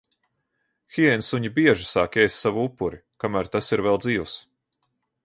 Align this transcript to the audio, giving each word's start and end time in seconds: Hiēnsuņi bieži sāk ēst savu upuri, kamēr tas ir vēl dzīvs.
Hiēnsuņi 0.95 1.51
bieži 1.57 1.85
sāk 1.89 2.17
ēst 2.23 2.41
savu 2.45 2.63
upuri, 2.71 3.01
kamēr 3.25 3.51
tas 3.57 3.71
ir 3.77 3.85
vēl 3.89 4.01
dzīvs. 4.07 4.35